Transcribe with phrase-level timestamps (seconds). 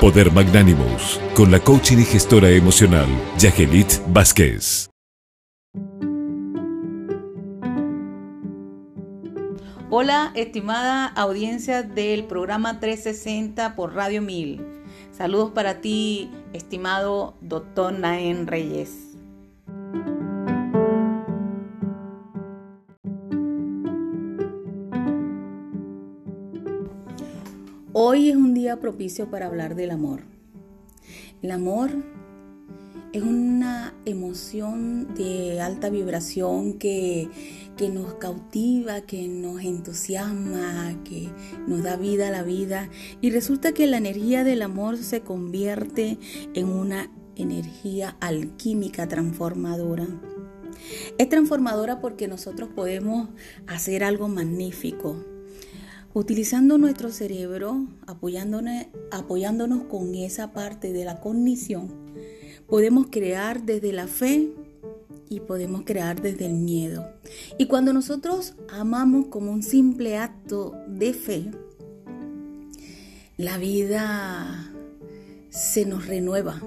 [0.00, 3.06] Poder Magnánimos, con la coaching y gestora emocional,
[3.36, 4.88] Yagelit Vázquez.
[9.90, 14.64] Hola, estimada audiencia del programa 360 por Radio 1000.
[15.12, 19.09] Saludos para ti, estimado doctor Naén Reyes.
[27.92, 30.22] Hoy es un día propicio para hablar del amor.
[31.42, 31.90] El amor
[33.12, 37.28] es una emoción de alta vibración que,
[37.76, 41.30] que, nos cautiva, que nos entusiasma, que
[41.66, 42.88] nos da vida a la vida.
[43.20, 46.16] Y resulta que la energía del amor se convierte
[46.54, 50.06] en una energía alquímica transformadora.
[51.18, 53.30] Es transformadora porque nosotros podemos
[53.66, 55.39] hacer algo magnífico
[56.12, 61.88] Utilizando nuestro cerebro, apoyándonos, con esa parte de la cognición,
[62.66, 64.50] podemos crear desde la fe
[65.28, 67.08] y podemos crear desde el miedo.
[67.58, 71.52] Y cuando nosotros amamos como un simple acto de fe,
[73.36, 74.74] la vida
[75.48, 76.60] se nos renueva.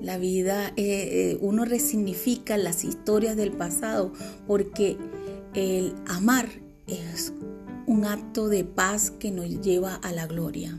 [0.00, 4.12] La vida, eh, eh, uno resignifica las historias del pasado
[4.46, 4.96] porque
[5.54, 6.48] el amar
[6.86, 7.32] es
[7.86, 10.78] un acto de paz que nos lleva a la gloria.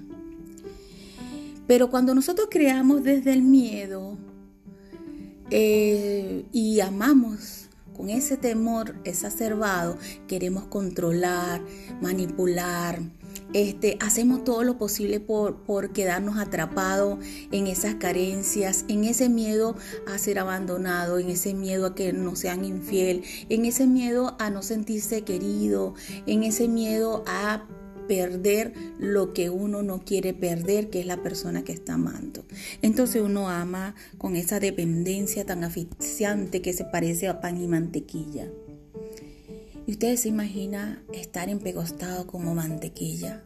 [1.67, 4.17] Pero cuando nosotros creamos desde el miedo
[5.49, 11.61] eh, y amamos con ese temor exacerbado, queremos controlar,
[12.01, 13.01] manipular,
[13.53, 17.19] este, hacemos todo lo posible por, por quedarnos atrapados
[17.51, 22.35] en esas carencias, en ese miedo a ser abandonado, en ese miedo a que no
[22.35, 25.93] sean infiel, en ese miedo a no sentirse querido,
[26.25, 27.65] en ese miedo a
[28.07, 32.45] perder lo que uno no quiere perder, que es la persona que está amando.
[32.81, 38.47] Entonces uno ama con esa dependencia tan asfixiante que se parece a pan y mantequilla.
[39.87, 43.45] Y ustedes se imaginan estar empegostado como mantequilla.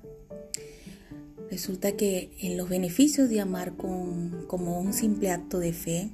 [1.51, 6.09] Resulta que en los beneficios de amar con, como un simple acto de fe,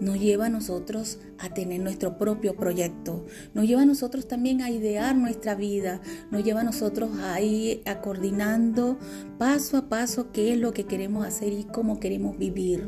[0.00, 4.70] nos lleva a nosotros a tener nuestro propio proyecto, nos lleva a nosotros también a
[4.70, 8.96] idear nuestra vida, nos lleva a nosotros a ir a coordinando
[9.38, 12.86] paso a paso qué es lo que queremos hacer y cómo queremos vivir.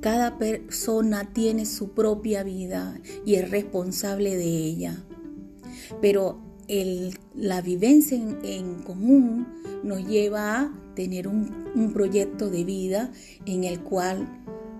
[0.00, 5.04] Cada persona tiene su propia vida y es responsable de ella
[6.00, 6.40] pero
[7.34, 9.46] la vivencia en, común
[9.84, 13.12] nos lleva a tener un, proyecto de vida
[13.44, 14.26] en el cual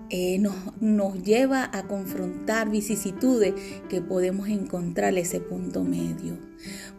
[0.09, 3.53] eh, nos, nos, lleva a confrontar vicisitudes
[3.89, 6.37] que podemos encontrar ese punto medio.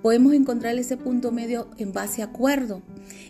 [0.02, 2.82] Podemos encontrar ese punto medio en base a acuerdo.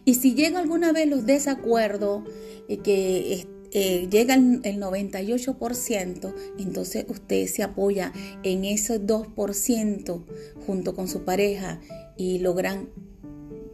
[0.04, 2.22] Y si llega alguna vez los desacuerdos
[2.68, 8.12] eh, que eh, llega el, 98%, entonces usted se apoya
[8.42, 10.24] en ese 2%
[10.66, 11.80] junto con su pareja
[12.16, 12.88] y logran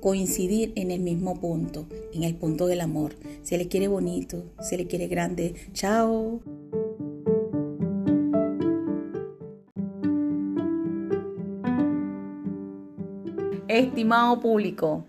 [0.00, 3.14] coincidir en el mismo punto, en el punto del amor.
[3.42, 5.54] Se le quiere bonito, se le quiere grande.
[5.72, 6.40] Chao.
[13.66, 15.06] Estimado público,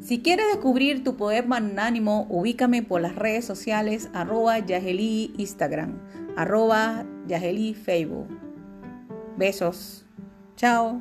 [0.00, 5.98] si quieres descubrir tu poder magnánimo, ubícame por las redes sociales arroba Yaheli Instagram,
[6.36, 7.04] arroba
[7.74, 8.28] Facebook.
[9.36, 10.04] Besos.
[10.56, 11.00] Chao.